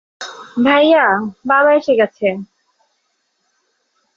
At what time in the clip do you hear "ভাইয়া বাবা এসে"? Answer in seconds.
0.57-1.93